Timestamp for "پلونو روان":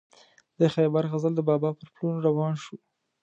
1.93-2.53